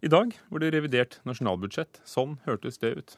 I 0.00 0.08
dag 0.08 0.30
var 0.48 0.62
det 0.62 0.70
revidert 0.70 1.16
nasjonalbudsjett. 1.26 1.98
Sånn 2.06 2.36
hørtes 2.44 2.76
det 2.78 2.90
ut. 2.94 3.14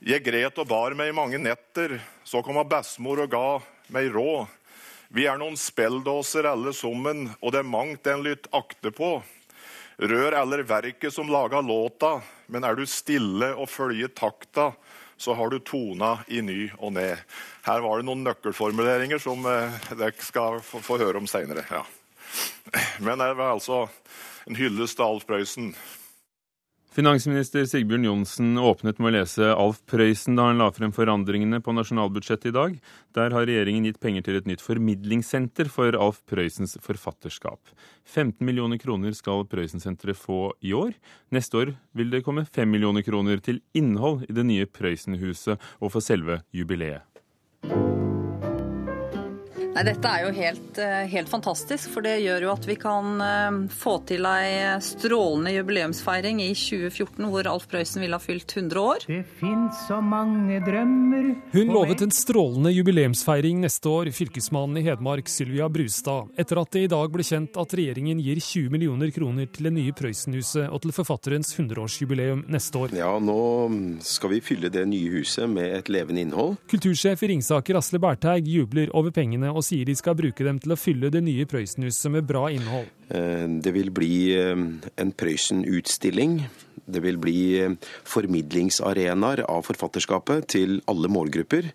Jeg 0.00 0.22
gret 0.24 0.56
og 0.56 0.68
bar 0.70 0.94
meg 0.96 1.10
i 1.10 1.16
mange 1.16 1.36
netter, 1.36 1.98
så 2.24 2.40
kom 2.44 2.56
bestemor 2.64 3.20
og 3.26 3.34
ga 3.34 3.48
meg 3.92 4.08
råd. 4.14 4.46
Vi 5.12 5.26
er 5.28 5.36
noen 5.36 5.58
spelldåser 5.60 6.48
alle 6.48 6.72
sammen, 6.72 7.26
og 7.42 7.52
det 7.52 7.60
er 7.60 7.68
mangt 7.68 8.08
en 8.08 8.24
lytt 8.24 8.48
akte 8.56 8.94
på. 8.96 9.18
Rør 10.00 10.38
eller 10.40 10.64
verket 10.64 11.12
som 11.12 11.28
laga 11.28 11.60
låta, 11.60 12.22
men 12.48 12.64
er 12.64 12.80
du 12.80 12.86
stille 12.88 13.52
og 13.52 13.68
følger 13.68 14.08
takta, 14.08 14.70
så 15.20 15.36
har 15.36 15.52
du 15.52 15.58
tona 15.60 16.18
i 16.32 16.40
ny 16.40 16.70
og 16.78 16.94
ned. 16.96 17.20
Her 17.68 17.84
var 17.84 18.00
det 18.00 18.08
noen 18.08 18.24
nøkkelformuleringer 18.24 19.20
som 19.20 19.44
eh, 19.48 19.78
dere 19.92 20.16
skal 20.24 20.62
få, 20.64 20.96
høre 20.96 21.20
om 21.20 21.28
seinere. 21.28 21.68
Ja. 21.68 21.84
Men 23.04 23.20
det 23.20 23.34
var 23.36 23.52
altså 23.52 23.84
en 24.48 24.56
hyllest 24.56 24.96
til 24.96 25.08
Alf 25.08 25.28
Prøysen. 25.28 25.74
Finansminister 26.96 27.66
Sigbjørn 27.68 28.06
Johnsen 28.06 28.54
åpnet 28.56 28.96
med 28.96 29.10
å 29.10 29.14
lese 29.18 29.50
Alf 29.52 29.82
Prøysen 29.90 30.38
da 30.38 30.46
han 30.48 30.56
la 30.56 30.70
frem 30.72 30.94
forandringene 30.96 31.58
på 31.60 31.74
nasjonalbudsjettet 31.76 32.48
i 32.48 32.52
dag. 32.56 32.78
Der 33.12 33.34
har 33.36 33.44
regjeringen 33.44 33.84
gitt 33.84 33.98
penger 34.00 34.24
til 34.24 34.38
et 34.38 34.46
nytt 34.48 34.64
formidlingssenter 34.64 35.68
for 35.68 35.92
Alf 36.00 36.22
Prøysens 36.24 36.78
forfatterskap. 36.80 37.60
15 38.08 38.40
millioner 38.40 38.80
kroner 38.80 39.12
skal 39.18 39.44
Prøysensenteret 39.50 40.16
få 40.16 40.54
i 40.64 40.72
år. 40.72 40.94
Neste 41.36 41.60
år 41.60 41.74
vil 41.92 42.14
det 42.14 42.22
komme 42.24 42.46
5 42.48 42.72
millioner 42.72 43.04
kroner 43.04 43.44
til 43.44 43.60
innhold 43.76 44.24
i 44.30 44.38
det 44.38 44.46
nye 44.48 44.64
Prøysenhuset 44.64 45.60
og 45.82 45.92
for 45.92 46.00
selve 46.00 46.40
jubileet. 46.56 47.04
Nei, 49.76 49.82
Dette 49.84 50.08
er 50.08 50.22
jo 50.24 50.28
helt, 50.32 50.78
eh, 50.80 51.04
helt, 51.12 51.28
fantastisk, 51.28 51.90
for 51.92 52.00
det 52.00 52.14
gjør 52.22 52.46
jo 52.46 52.52
at 52.54 52.64
vi 52.64 52.78
kan 52.80 53.20
eh, 53.20 53.56
få 53.76 53.98
til 54.08 54.24
ei 54.24 54.78
strålende 54.80 55.50
jubileumsfeiring 55.52 56.38
i 56.40 56.54
2014, 56.56 57.26
hvor 57.28 57.44
Alf 57.50 57.66
Prøysen 57.68 58.00
ville 58.00 58.16
ha 58.16 58.22
fylt 58.22 58.54
100 58.56 58.80
år. 58.80 59.04
Det 59.04 59.20
fins 59.36 59.82
så 59.84 59.98
mange 60.00 60.62
drømmer 60.64 61.28
Hun 61.52 61.72
lovet 61.74 62.06
en 62.06 62.14
strålende 62.14 62.72
jubileumsfeiring 62.72 63.60
neste 63.66 63.92
år, 63.92 64.08
fylkesmannen 64.16 64.80
i 64.80 64.84
Hedmark 64.86 65.28
Sylvia 65.28 65.68
Brustad, 65.68 66.32
etter 66.40 66.62
at 66.62 66.72
det 66.72 66.86
i 66.86 66.90
dag 66.94 67.12
ble 67.12 67.28
kjent 67.28 67.60
at 67.60 67.76
regjeringen 67.76 68.24
gir 68.24 68.40
20 68.40 68.72
millioner 68.72 69.12
kroner 69.12 69.52
til 69.52 69.68
det 69.68 69.74
nye 69.76 69.92
Prøysenhuset 70.00 70.70
og 70.70 70.86
til 70.86 70.96
forfatterens 70.96 71.52
100-årsjubileum 71.52 72.46
neste 72.48 72.80
år. 72.80 72.96
Ja, 72.96 73.12
nå 73.20 73.36
skal 74.00 74.38
vi 74.38 74.40
fylle 74.40 74.72
det 74.72 74.88
nye 74.88 75.12
huset 75.18 75.52
med 75.52 75.76
et 75.82 75.92
levende 75.92 76.24
innhold. 76.24 76.56
Kultursjef 76.72 77.28
i 77.28 77.32
Ringsaker 77.34 77.76
Asle 77.76 78.00
Berteig 78.00 78.48
jubler 78.48 78.88
over 78.96 79.12
pengene 79.12 79.52
og 79.52 79.65
sier 79.66 79.88
de 79.88 79.96
skal 79.98 80.16
bruke 80.18 80.46
dem 80.46 80.60
til 80.62 80.74
å 80.74 80.78
fylle 80.78 81.10
det 81.12 81.22
nye 81.26 81.46
Prøysenhuset 81.48 82.12
med 82.14 82.26
bra 82.28 82.46
innhold. 82.54 82.88
Eh, 83.10 83.46
det 83.62 83.74
vil 83.76 83.92
bli 83.94 84.16
eh, 84.36 84.54
en 84.54 85.14
Prøysen-utstilling. 85.22 86.40
Det 86.86 87.02
vil 87.02 87.18
bli 87.22 87.38
eh, 87.60 87.78
formidlingsarenaer 88.06 89.46
av 89.46 89.64
forfatterskapet 89.68 90.50
til 90.56 90.80
alle 90.90 91.10
målgrupper. 91.12 91.72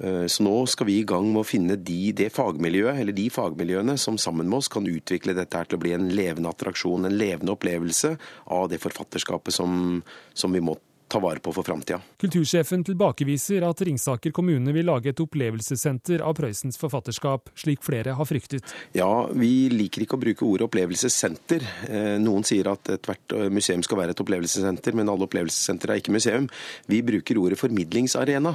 Så 0.00 0.40
nå 0.40 0.54
skal 0.72 0.86
vi 0.88 0.94
i 0.96 1.04
gang 1.04 1.26
med 1.28 1.42
å 1.42 1.44
finne 1.44 1.74
de, 1.76 2.14
det 2.16 2.30
fagmiljøet, 2.32 3.02
eller 3.02 3.12
de 3.12 3.26
fagmiljøene 3.28 3.98
som 4.00 4.16
sammen 4.16 4.48
med 4.48 4.62
oss 4.62 4.70
kan 4.72 4.88
utvikle 4.88 5.34
dette 5.36 5.60
her 5.60 5.68
til 5.68 5.76
å 5.76 5.82
bli 5.82 5.92
en 5.92 6.06
levende 6.08 6.48
attraksjon, 6.48 7.04
en 7.04 7.18
levende 7.20 7.52
opplevelse 7.52 8.14
av 8.48 8.70
det 8.72 8.80
forfatterskapet 8.80 9.52
som, 9.52 10.00
som 10.32 10.56
vi 10.56 10.64
må 10.64 10.78
ta 11.10 11.18
vare 11.22 11.42
på 11.42 11.52
for 11.52 11.66
framtida. 11.66 11.98
Kultursjefen 12.20 12.84
tilbakeviser 12.86 13.64
at 13.66 13.82
Ringsaker 13.86 14.34
kommune 14.34 14.74
vil 14.74 14.86
lage 14.86 15.10
et 15.10 15.22
opplevelsessenter 15.22 16.22
av 16.22 16.36
Prøysens 16.38 16.78
forfatterskap, 16.80 17.50
slik 17.58 17.82
flere 17.86 18.14
har 18.18 18.28
fryktet. 18.28 18.74
Ja, 18.96 19.26
vi 19.34 19.68
liker 19.72 20.06
ikke 20.06 20.18
å 20.18 20.22
bruke 20.22 20.46
ordet 20.46 20.68
opplevelsessenter. 20.68 21.66
Eh, 21.90 22.14
noen 22.22 22.46
sier 22.46 22.70
at 22.70 22.92
ethvert 22.94 23.36
eh, 23.36 23.48
museum 23.50 23.82
skal 23.86 24.04
være 24.04 24.14
et 24.14 24.22
opplevelsessenter, 24.22 24.96
men 24.98 25.10
alle 25.10 25.26
opplevelsessentre 25.26 25.96
er 25.96 26.04
ikke 26.04 26.14
museum. 26.14 26.46
Vi 26.90 27.02
bruker 27.06 27.42
ordet 27.42 27.58
formidlingsarena. 27.60 28.54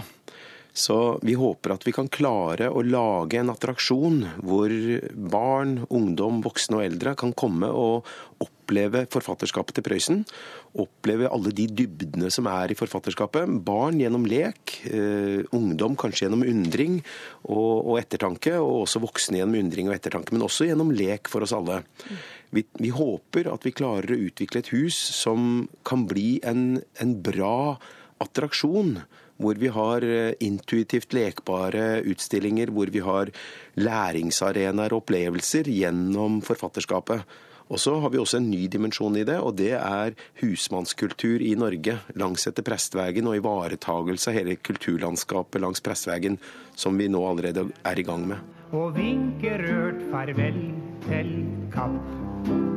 Så 0.75 1.19
vi 1.23 1.37
håper 1.39 1.71
at 1.71 1.85
vi 1.87 1.93
kan 1.95 2.09
klare 2.11 2.67
å 2.67 2.81
lage 2.83 3.39
en 3.39 3.51
attraksjon 3.53 4.17
hvor 4.43 4.73
barn, 5.15 5.77
ungdom, 5.87 6.41
voksne 6.43 6.81
og 6.81 6.83
eldre 6.83 7.13
kan 7.19 7.31
komme 7.31 7.69
og 7.71 8.03
oppleve 8.35 8.54
forfatterskapet 8.65 9.75
til 9.75 9.85
Prøysen. 9.85 10.21
Oppleve 10.75 11.29
alle 11.29 11.51
de 11.51 11.67
dybdene 11.67 12.31
som 12.31 12.47
er 12.47 12.71
i 12.71 12.77
forfatterskapet. 12.77 13.47
Barn 13.65 13.99
gjennom 13.99 14.25
lek, 14.25 14.81
eh, 14.85 15.43
ungdom 15.51 15.95
kanskje 15.95 16.25
gjennom 16.25 16.43
undring 16.43 17.03
og, 17.43 17.85
og, 17.85 17.99
ettertanke, 17.99 18.57
og 18.59 18.85
også 18.85 18.99
voksne 18.99 19.37
gjennom 19.39 19.59
undring 19.59 19.89
og 19.89 19.95
ettertanke, 19.95 20.33
men 20.33 20.41
også 20.41 20.65
gjennom 20.69 20.91
lek 20.91 21.27
for 21.27 21.41
oss 21.41 21.53
alle. 21.53 21.83
Vi, 22.51 22.65
vi 22.79 22.89
håper 22.89 23.51
at 23.51 23.65
vi 23.65 23.75
klarer 23.75 24.15
å 24.15 24.23
utvikle 24.27 24.59
et 24.59 24.71
hus 24.73 24.95
som 24.95 25.67
kan 25.83 26.05
bli 26.07 26.39
en, 26.43 26.81
en 27.01 27.15
bra 27.21 27.77
attraksjon 28.23 28.99
hvor 29.41 29.57
vi 29.59 29.67
har 29.71 30.05
eh, 30.07 30.33
intuitivt 30.43 31.15
lekbare 31.15 32.01
utstillinger, 32.07 32.71
hvor 32.71 32.91
vi 32.93 33.03
har 33.03 33.31
læringsarenaer 33.75 34.95
og 34.95 35.03
opplevelser 35.03 35.67
gjennom 35.71 36.39
forfatterskapet. 36.45 37.25
Og 37.65 37.81
så 37.81 37.95
har 37.99 38.11
vi 38.13 38.19
også 38.21 38.37
en 38.37 38.49
ny 38.51 38.67
dimensjon 38.69 39.17
i 39.17 39.25
det, 39.25 39.39
og 39.41 39.55
det 39.57 39.73
er 39.79 40.13
husmannskultur 40.41 41.41
i 41.41 41.55
Norge 41.57 41.97
langs 42.19 42.45
etter 42.49 42.65
Prestvegen 42.65 43.29
og 43.31 43.39
ivaretagelse 43.39 44.29
av 44.31 44.37
hele 44.37 44.57
kulturlandskapet 44.61 45.63
langs 45.63 45.81
Prestvegen, 45.85 46.37
som 46.77 46.97
vi 47.01 47.09
nå 47.09 47.25
allerede 47.25 47.69
er 47.81 47.99
i 47.99 48.05
gang 48.05 48.29
med. 48.29 48.53
Og 48.75 48.93
vinker 48.97 49.65
rørt 49.65 50.07
farvel 50.13 50.63
til 51.09 51.35
Kapp. 51.73 52.74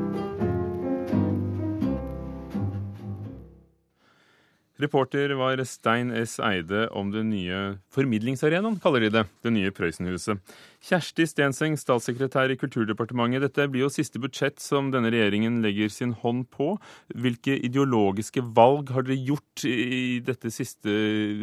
Reporter 4.78 5.32
var 5.34 5.58
Stein 5.66 6.12
S. 6.14 6.36
Eide 6.38 6.84
om 6.94 7.08
den 7.10 7.32
nye 7.32 7.78
formidlingsarenaen, 7.90 8.76
kaller 8.78 9.02
de 9.02 9.08
det, 9.10 9.24
det 9.42 9.50
nye 9.50 9.72
Prøysenhuset. 9.74 10.38
Kjersti 10.86 11.26
Stenseng, 11.26 11.74
statssekretær 11.74 12.52
i 12.54 12.56
Kulturdepartementet. 12.60 13.42
Dette 13.42 13.66
blir 13.72 13.82
jo 13.86 13.90
siste 13.90 14.22
budsjett 14.22 14.62
som 14.62 14.92
denne 14.94 15.10
regjeringen 15.10 15.56
legger 15.64 15.90
sin 15.90 16.12
hånd 16.22 16.46
på. 16.54 16.76
Hvilke 17.10 17.56
ideologiske 17.58 18.44
valg 18.54 18.92
har 18.94 19.06
dere 19.08 19.18
gjort 19.18 19.64
i 19.66 20.20
dette 20.22 20.52
siste 20.54 20.94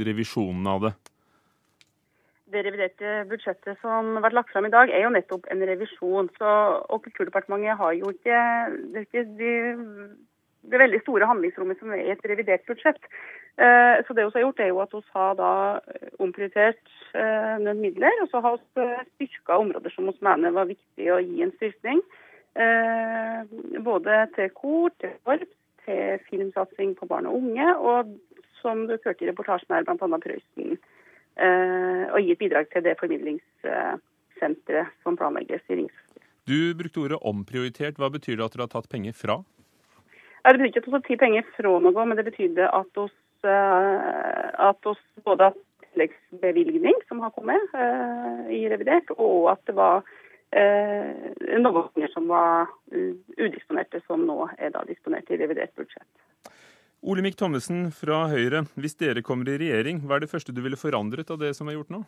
revisjonen 0.07 0.71
av 0.71 0.87
det? 0.87 0.93
Det 2.55 2.61
reviderte 2.63 3.17
budsjettet 3.27 3.81
som 3.81 4.13
har 4.15 4.23
vært 4.29 4.37
lagt 4.37 4.53
fram 4.53 4.69
i 4.69 4.71
dag, 4.71 4.87
er 4.87 5.03
jo 5.03 5.11
nettopp 5.11 5.51
en 5.51 5.65
revisjon. 5.67 6.31
Så, 6.39 6.53
og 6.87 7.03
Kulturdepartementet 7.03 7.75
har 7.83 7.99
jo 7.99 8.13
ikke, 8.15 8.39
det 8.93 9.01
er 9.01 9.07
ikke 9.09 9.25
de 9.41 9.51
det 10.71 10.81
veldig 10.81 10.99
store 11.03 11.27
handlingsrommet 11.29 11.79
som 11.79 11.91
er 11.93 12.03
i 12.03 12.13
et 12.13 12.25
revidert 12.29 12.65
budsjett. 12.69 13.01
Eh, 13.55 13.95
så 14.05 14.13
det 14.13 14.25
vi 14.25 14.31
har 14.35 14.45
gjort, 14.45 14.59
er 14.59 14.71
jo 14.71 14.81
at 14.83 14.93
vi 14.95 15.01
har 15.15 15.35
da 15.39 15.51
eh, 15.79 16.09
omprioritert 16.23 16.85
eh, 17.15 17.55
noen 17.63 17.79
midler, 17.83 18.15
og 18.23 18.27
så 18.31 18.41
har 18.43 18.57
vi 18.59 18.87
styrka 19.15 19.59
områder 19.63 19.93
som 19.95 20.09
vi 20.09 20.15
mener 20.27 20.55
var 20.55 20.71
viktig 20.71 21.05
å 21.13 21.21
gi 21.23 21.43
en 21.45 21.55
styrking. 21.59 22.01
Både 23.83 24.13
til 24.35 24.47
kor, 24.55 24.89
til 25.03 25.11
korps, 25.27 25.55
til 25.83 26.21
filmsatsing 26.29 26.93
på 26.95 27.07
barn 27.09 27.27
og 27.27 27.35
unge, 27.41 27.67
og 27.75 28.15
som 28.61 28.87
du 28.87 28.95
hørte 28.95 29.23
i 29.25 29.27
reportasjen 29.27 29.75
her, 29.75 29.83
bl.a. 29.83 30.19
Prøysen. 30.23 30.77
Og 32.15 32.19
gi 32.23 32.31
et 32.31 32.39
bidrag 32.39 32.65
til 32.71 32.81
det 32.85 32.95
formidlingssenteret 33.01 34.87
som 35.03 35.19
planlegges 35.19 35.67
i 35.67 35.81
Ringsfjord. 35.81 36.23
Du 36.47 36.59
brukte 36.79 37.03
ordet 37.03 37.19
omprioritert. 37.27 37.99
Hva 37.99 38.07
betyr 38.13 38.39
det 38.39 38.47
at 38.47 38.55
dere 38.55 38.69
har 38.69 38.73
tatt 38.77 38.87
penger 38.89 39.13
fra? 39.19 39.41
Ikke 40.45 40.81
at 40.81 40.87
vi 40.87 40.93
har 40.93 41.21
penger 41.21 41.45
fra 41.55 41.77
noe, 41.81 42.05
men 42.05 42.17
det 42.19 42.27
betydde 42.27 42.67
at 42.69 42.99
oss, 43.01 43.15
at 43.45 44.89
oss 44.89 45.01
både 45.25 45.49
har 45.49 45.55
tilleggsbevilgning 45.95 47.01
som 47.07 47.23
har 47.23 47.33
kommet 47.35 47.61
uh, 47.73 48.45
i 48.51 48.65
revidert, 48.69 49.09
og 49.17 49.51
at 49.53 49.63
det 49.67 49.75
var 49.77 50.03
uh, 50.03 51.15
noen 51.61 51.89
penger 51.95 52.11
som 52.13 52.27
var 52.29 52.69
udisponerte, 52.91 54.03
som 54.07 54.25
nå 54.27 54.49
er 54.57 54.75
da 54.75 54.83
disponert 54.87 55.31
i 55.31 55.39
revidert 55.41 55.73
budsjett. 55.79 56.07
Olemic 57.05 57.37
Thommessen 57.37 57.91
fra 57.93 58.25
Høyre, 58.31 58.63
hvis 58.81 58.97
dere 58.97 59.21
kommer 59.25 59.49
i 59.51 59.59
regjering, 59.61 60.01
hva 60.05 60.17
er 60.17 60.25
det 60.25 60.31
første 60.31 60.55
du 60.55 60.63
ville 60.65 60.79
forandret 60.79 61.29
av 61.29 61.41
det 61.41 61.53
som 61.57 61.69
er 61.69 61.77
gjort 61.77 61.93
nå? 61.93 62.05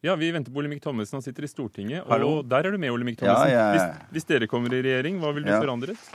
Ja, 0.00 0.14
vi 0.16 0.30
venter 0.32 0.52
på 0.52 0.62
Olemic 0.62 0.80
Thommessen. 0.82 1.18
Han 1.18 1.22
sitter 1.22 1.44
i 1.44 1.48
Stortinget. 1.48 2.06
Og 2.06 2.14
Hallo. 2.14 2.28
der 2.42 2.64
er 2.64 2.72
du 2.72 2.78
med, 2.80 2.88
Olemic 2.90 3.18
Thommessen. 3.20 3.50
Ja, 3.52 3.56
ja, 3.58 3.64
ja. 3.76 3.88
Hvis, 3.90 4.06
hvis, 4.14 4.28
dere 4.30 4.48
kommer 4.48 4.72
i 4.72 4.80
regjering, 4.80 5.18
hva 5.20 5.34
vil 5.36 5.44
du 5.44 5.52
forandret? 5.52 6.06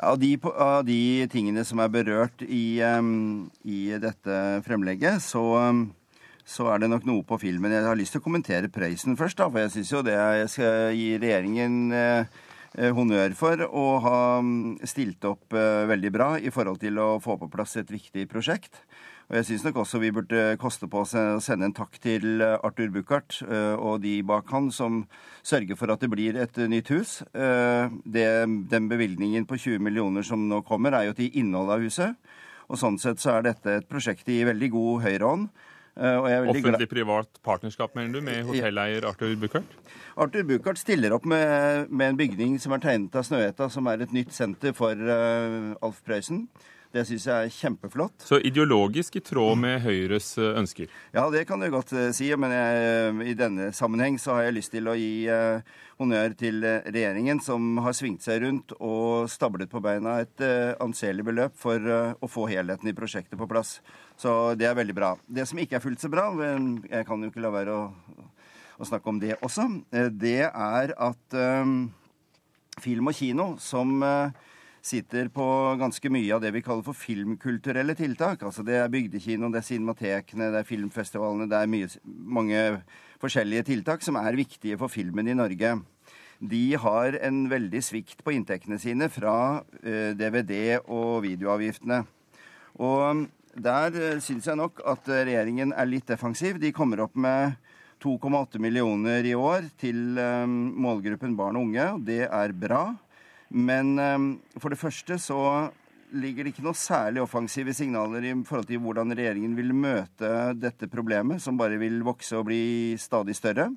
Av 0.00 0.16
de, 0.18 0.30
av 0.40 0.80
de, 0.88 1.26
tingene 1.30 1.62
som 1.68 1.82
er 1.84 1.92
berørt 1.92 2.40
i, 2.42 2.80
um, 2.80 3.44
i 3.68 3.92
dette 4.00 4.38
fremlegget, 4.64 5.20
så, 5.22 5.44
um, 5.60 5.84
så, 6.40 6.70
er 6.72 6.80
det 6.82 6.90
nok 6.94 7.04
noe 7.08 7.26
på 7.28 7.38
filmen. 7.44 7.76
Jeg 7.76 7.84
har 7.84 8.00
lyst 8.00 8.16
til 8.16 8.24
å 8.24 8.24
kommentere 8.24 8.72
Prøysen 8.72 9.20
først, 9.20 9.38
da, 9.42 9.50
for 9.52 9.66
jeg 9.66 9.76
syns 9.76 9.92
jo 9.92 10.02
det 10.08 10.16
jeg 10.16 10.50
skal 10.56 10.96
gi 10.96 11.08
regjeringen 11.20 11.78
uh, 11.92 12.42
honnør 12.96 13.36
for 13.38 13.60
å 13.68 13.86
ha 14.08 14.18
stilt 14.88 15.28
opp 15.28 15.52
uh, 15.52 15.84
veldig 15.92 16.16
bra 16.16 16.34
i 16.40 16.50
forhold 16.54 16.80
til 16.80 16.96
å 16.96 17.18
få 17.22 17.36
på 17.44 17.52
plass 17.52 17.76
et 17.84 17.92
viktig 17.92 18.24
prosjekt. 18.32 18.80
Og 19.30 19.38
jeg 19.38 19.46
syns 19.48 19.64
nok 19.64 19.78
også 19.82 20.00
vi 20.02 20.12
burde 20.12 20.42
koste 20.60 20.88
på 20.90 21.00
oss 21.00 21.14
å 21.16 21.40
sende 21.42 21.70
en 21.70 21.76
takk 21.76 21.96
til 22.02 22.42
Arthur 22.44 22.90
Buchardt 22.92 23.38
og 23.48 24.02
de 24.04 24.18
bak 24.26 24.50
han 24.52 24.68
som 24.74 25.02
sørger 25.40 25.78
for 25.80 25.94
at 25.94 26.04
det 26.04 26.10
blir 26.12 26.36
et 26.42 26.60
nytt 26.68 26.92
hus. 26.92 27.14
Det, 27.32 28.26
den 28.70 28.90
bevilgningen 28.90 29.48
på 29.48 29.56
20 29.56 29.80
millioner 29.80 30.26
som 30.28 30.44
nå 30.50 30.60
kommer, 30.68 30.92
er 30.92 31.08
jo 31.08 31.16
til 31.16 31.32
innholdet 31.40 31.78
av 31.78 31.86
huset. 31.88 32.34
Og 32.68 32.80
sånn 32.80 33.00
sett 33.00 33.20
så 33.22 33.38
er 33.38 33.48
dette 33.48 33.78
et 33.80 33.88
prosjekt 33.88 34.28
i 34.32 34.42
veldig 34.46 34.70
god 34.76 35.06
høyreånd. 35.06 35.48
Uh, 35.94 36.48
Offentlig-privat 36.50 37.38
partnerskap, 37.46 37.92
mener 37.94 38.16
du, 38.16 38.24
med 38.26 38.40
hotelleier 38.48 39.04
Arthur 39.06 39.36
Buchardt? 39.38 39.76
Arthur 40.18 40.42
Buchardt 40.48 40.80
stiller 40.80 41.14
opp 41.14 41.26
med, 41.30 41.86
med, 41.90 42.08
en 42.08 42.18
bygning 42.18 42.56
som 42.62 42.74
er 42.74 42.82
tegnet 42.82 43.14
av 43.14 43.26
Snøhetta, 43.28 43.68
som 43.70 43.86
er 43.86 44.02
et 44.02 44.14
nytt 44.14 44.34
senter 44.34 44.74
for 44.74 44.98
uh, 44.98 45.70
Alf 45.86 46.00
Prøysen. 46.06 46.48
Det 46.94 47.02
syns 47.08 47.24
jeg 47.26 47.46
er 47.48 47.50
kjempeflott. 47.50 48.22
Så 48.22 48.38
ideologisk 48.46 49.16
i 49.18 49.22
tråd 49.24 49.58
med 49.58 49.80
Høyres 49.82 50.28
eh, 50.38 50.52
ønsker? 50.60 50.92
Ja, 51.10 51.24
det 51.32 51.40
kan 51.48 51.58
du 51.58 51.66
godt 51.72 51.90
si. 52.14 52.28
Men 52.38 52.54
jeg, 52.54 53.32
i 53.32 53.34
denne 53.38 53.72
sammenheng 53.74 54.14
så 54.22 54.36
har 54.36 54.46
jeg 54.46 54.54
lyst 54.60 54.70
til 54.76 54.86
å 54.86 54.94
gi 54.94 55.26
uh, 55.26 55.58
honnør 55.98 56.36
til 56.38 56.62
regjeringen, 56.62 57.42
som 57.42 57.80
har 57.82 57.96
svingt 57.98 58.22
seg 58.22 58.44
rundt 58.44 58.76
og 58.78 59.26
stablet 59.32 59.72
på 59.72 59.82
beina 59.82 60.20
et 60.22 60.44
uh, 60.46 60.76
anselig 60.84 61.26
beløp 61.26 61.58
for 61.58 61.82
uh, 61.82 62.14
å 62.14 62.30
få 62.30 62.46
helheten 62.52 62.92
i 62.92 62.94
prosjektet 62.94 63.42
på 63.42 63.50
plass. 63.50 63.80
Så 64.14 64.54
det 64.54 64.70
er 64.70 64.78
veldig 64.78 64.94
bra. 64.94 65.10
Det 65.26 65.48
som 65.50 65.58
ikke 65.58 65.80
er 65.80 65.82
fullt 65.82 66.06
så 66.06 66.12
bra, 66.14 66.28
men 66.38 66.76
jeg 66.86 67.10
kan 67.10 67.26
jo 67.26 67.32
ikke 67.32 67.42
la 67.42 67.54
være 67.58 67.74
å, 67.74 67.84
å 68.78 68.86
snakke 68.86 69.10
om 69.10 69.18
det 69.18 69.34
også, 69.40 69.66
det 70.14 70.44
er 70.46 70.94
at 70.94 71.38
film 72.84 73.10
og 73.10 73.18
kino, 73.18 73.54
som 73.58 73.98
sitter 74.84 75.30
på 75.32 75.44
ganske 75.80 76.10
mye 76.12 76.34
av 76.36 76.42
det 76.44 76.50
vi 76.52 76.62
kaller 76.64 76.84
for 76.84 76.96
filmkulturelle 76.96 77.94
tiltak. 77.96 78.42
Altså 78.44 78.64
Det 78.66 78.76
er 78.76 78.92
bygdekino, 78.92 79.48
det 79.52 79.62
er 79.62 79.68
cinematekene, 79.70 80.50
det 80.52 80.60
er 80.60 80.68
filmfestivalene, 80.68 81.48
det 81.48 81.56
er 81.60 81.70
mye, 81.72 81.88
mange 82.04 82.60
forskjellige 83.22 83.68
tiltak 83.70 84.04
som 84.04 84.18
er 84.20 84.36
viktige 84.36 84.76
for 84.80 84.92
filmen 84.92 85.28
i 85.28 85.36
Norge. 85.36 85.78
De 86.44 86.64
har 86.76 87.16
en 87.24 87.44
veldig 87.48 87.80
svikt 87.80 88.20
på 88.26 88.34
inntektene 88.34 88.76
sine 88.82 89.08
fra 89.08 89.62
DVD- 89.80 90.82
og 90.84 91.22
videoavgiftene. 91.24 92.02
Og 92.84 93.24
der 93.54 93.94
uh, 93.94 94.20
syns 94.20 94.50
jeg 94.50 94.58
nok 94.58 94.82
at 94.84 95.08
regjeringen 95.08 95.72
er 95.72 95.88
litt 95.88 96.10
defensiv. 96.10 96.58
De 96.60 96.74
kommer 96.74 97.06
opp 97.06 97.14
med 97.16 97.54
2,8 98.04 98.60
millioner 98.60 99.24
i 99.24 99.32
år 99.38 99.70
til 99.80 100.18
målgruppen 100.50 101.38
barn 101.38 101.56
og 101.56 101.70
unge, 101.70 101.86
og 101.94 102.02
det 102.04 102.26
er 102.26 102.52
bra. 102.52 102.82
Men 103.54 103.94
ehm, 104.02 104.28
for 104.58 104.74
det 104.74 104.80
første 104.80 105.18
så 105.22 105.40
ligger 106.14 106.46
det 106.46 106.54
ikke 106.54 106.64
noe 106.66 106.78
særlig 106.78 107.22
offensive 107.22 107.74
signaler 107.74 108.26
i 108.26 108.32
forhold 108.46 108.66
til 108.68 108.82
hvordan 108.82 109.14
regjeringen 109.14 109.54
vil 109.58 109.70
møte 109.74 110.30
dette 110.58 110.88
problemet, 110.90 111.42
som 111.42 111.58
bare 111.58 111.78
vil 111.80 112.02
vokse 112.06 112.36
og 112.38 112.48
bli 112.50 112.94
stadig 113.00 113.34
større. 113.38 113.70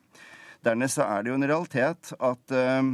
Dernest 0.65 0.97
så 0.97 1.06
er 1.06 1.24
det 1.24 1.31
jo 1.31 1.38
en 1.38 1.47
realitet 1.50 2.12
at 2.13 2.53
uh, 2.53 2.91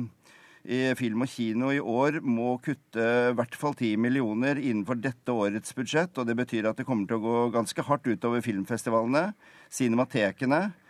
film 0.99 1.25
og 1.25 1.31
kino 1.31 1.71
i 1.75 1.79
år 1.79 2.21
må 2.23 2.53
kutte 2.63 3.07
i 3.31 3.35
hvert 3.35 3.55
fall 3.59 3.75
10 3.75 3.97
millioner 4.03 4.59
innenfor 4.59 4.99
dette 4.99 5.35
årets 5.35 5.75
budsjett. 5.75 6.15
Og 6.19 6.27
det 6.27 6.37
betyr 6.39 6.69
at 6.69 6.79
det 6.79 6.87
kommer 6.87 7.07
til 7.07 7.19
å 7.19 7.25
gå 7.25 7.43
ganske 7.55 7.83
hardt 7.87 8.07
utover 8.11 8.43
filmfestivalene, 8.43 9.29
cinematekene, 9.71 10.65
Eh, 10.65 10.82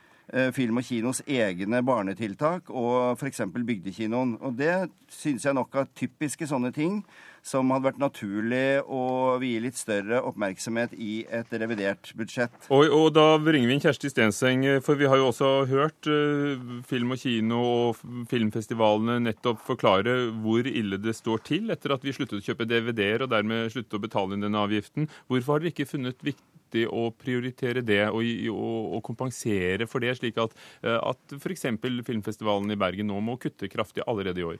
film 0.56 0.80
og 0.82 0.88
kinos 0.88 1.22
egne 1.30 1.84
barnetiltak 1.86 2.72
og 2.74 3.20
f.eks. 3.20 3.44
Bygdekinoen. 3.54 4.38
Og 4.42 4.58
det 4.58 4.90
syns 5.14 5.46
jeg 5.46 5.58
nok 5.58 5.76
er 5.78 5.92
typiske 5.98 6.48
sånne 6.50 6.74
ting 6.74 7.02
som 7.44 7.72
hadde 7.74 7.90
vært 7.90 8.00
naturlig 8.00 8.82
å 8.88 9.36
vie 9.42 9.60
litt 9.64 9.76
større 9.76 10.22
oppmerksomhet 10.24 10.96
i 10.96 11.26
et 11.28 11.52
revidert 11.60 12.14
budsjett. 12.18 12.56
Og, 12.72 12.88
og 12.88 13.10
da 13.16 13.36
bringer 13.44 13.68
vi 13.68 13.76
inn 13.76 13.84
Kjersti 13.84 14.12
Stenseng, 14.12 14.64
for 14.86 15.00
vi 15.00 15.10
har 15.12 15.20
jo 15.20 15.28
også 15.30 15.52
hørt 15.70 16.08
uh, 16.08 16.80
film 16.88 17.14
og 17.16 17.20
kino 17.20 17.60
og 17.68 18.02
filmfestivalene 18.32 19.20
nettopp 19.28 19.62
forklare 19.68 20.16
hvor 20.44 20.68
ille 20.70 21.00
det 21.04 21.18
står 21.20 21.44
til 21.52 21.74
etter 21.74 21.98
at 21.98 22.08
vi 22.08 22.16
sluttet 22.16 22.40
å 22.40 22.48
kjøpe 22.48 22.70
DVD-er 22.70 23.28
og 23.28 23.34
dermed 23.36 23.74
sluttet 23.76 24.00
å 24.00 24.04
betale 24.08 24.38
inn 24.38 24.48
denne 24.48 24.64
avgiften. 24.64 25.12
Hvorfor 25.28 25.58
har 25.58 25.66
dere 25.66 25.76
ikke 25.76 25.92
funnet 25.92 26.24
viktig 26.24 26.63
viktig 26.74 26.88
å 26.90 27.12
prioritere 27.12 27.82
det 27.82 28.10
og, 28.10 28.24
og, 28.50 28.98
og 28.98 29.04
kompensere 29.04 29.88
for 29.88 30.02
det, 30.02 30.16
slik 30.18 30.38
at, 30.38 30.54
eh, 30.84 30.98
at 30.98 31.20
f.eks. 31.38 31.66
filmfestivalen 32.06 32.72
i 32.72 32.78
Bergen 32.78 33.08
nå 33.08 33.20
må 33.22 33.38
kutte 33.38 33.70
kraftig 33.70 34.04
allerede 34.08 34.40
i 34.40 34.44
år? 34.44 34.58